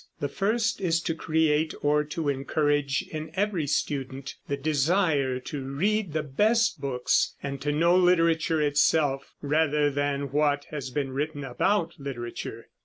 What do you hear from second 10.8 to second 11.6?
been written